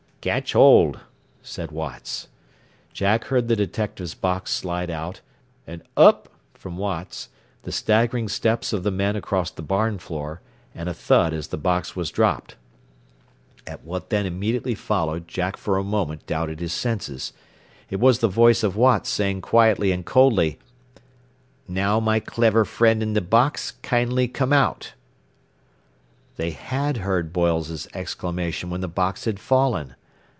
[0.21, 0.99] "Catch hold,"
[1.41, 2.27] said Watts.
[2.93, 5.21] Jack heard the detective's box slide out,
[5.65, 7.29] an "Up!" from Watts,
[7.63, 10.39] the staggering steps of the men across the barn floor,
[10.75, 12.55] and a thud as the box was dropped.
[13.65, 17.33] At what then immediately followed Jack for a moment doubted his senses.
[17.89, 20.59] It was the voice of Watts saying quietly and coldly,
[21.67, 24.93] "Now my clever friend in the box, kindly come out!"
[26.35, 29.95] They had heard Boyle's exclamation when the box had fallen!